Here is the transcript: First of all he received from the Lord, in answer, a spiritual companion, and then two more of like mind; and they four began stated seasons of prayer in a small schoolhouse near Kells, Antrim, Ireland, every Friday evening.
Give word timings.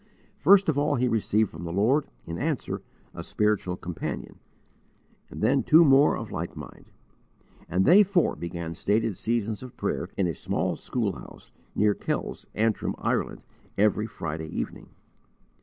First 0.39 0.67
of 0.67 0.79
all 0.79 0.95
he 0.95 1.07
received 1.07 1.51
from 1.51 1.63
the 1.63 1.71
Lord, 1.71 2.07
in 2.25 2.39
answer, 2.39 2.81
a 3.13 3.21
spiritual 3.23 3.75
companion, 3.77 4.39
and 5.29 5.43
then 5.43 5.61
two 5.61 5.85
more 5.85 6.17
of 6.17 6.31
like 6.31 6.55
mind; 6.57 6.85
and 7.69 7.85
they 7.85 8.01
four 8.01 8.35
began 8.35 8.73
stated 8.73 9.15
seasons 9.15 9.61
of 9.61 9.77
prayer 9.77 10.09
in 10.17 10.25
a 10.25 10.33
small 10.33 10.75
schoolhouse 10.75 11.51
near 11.75 11.93
Kells, 11.93 12.47
Antrim, 12.55 12.95
Ireland, 12.97 13.43
every 13.77 14.07
Friday 14.07 14.47
evening. 14.47 14.89